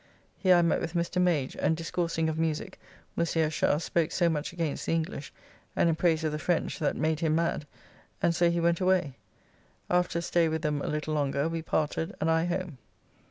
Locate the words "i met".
0.55-0.81